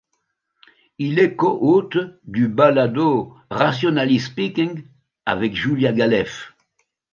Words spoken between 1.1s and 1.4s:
est